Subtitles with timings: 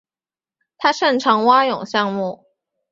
[0.79, 2.47] 他擅长蛙泳项目。